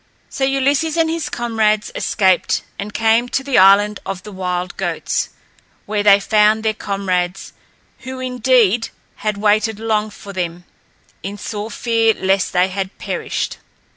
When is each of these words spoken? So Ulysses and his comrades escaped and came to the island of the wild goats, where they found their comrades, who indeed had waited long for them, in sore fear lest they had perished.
So 0.31 0.43
Ulysses 0.45 0.97
and 0.97 1.11
his 1.11 1.29
comrades 1.29 1.91
escaped 1.93 2.63
and 2.79 2.91
came 2.91 3.29
to 3.29 3.43
the 3.43 3.59
island 3.59 3.99
of 4.03 4.23
the 4.23 4.31
wild 4.31 4.75
goats, 4.75 5.29
where 5.85 6.01
they 6.01 6.19
found 6.19 6.63
their 6.63 6.73
comrades, 6.73 7.53
who 7.99 8.19
indeed 8.19 8.89
had 9.17 9.37
waited 9.37 9.79
long 9.79 10.09
for 10.09 10.33
them, 10.33 10.63
in 11.21 11.37
sore 11.37 11.69
fear 11.69 12.15
lest 12.15 12.51
they 12.51 12.69
had 12.69 12.97
perished. 12.97 13.59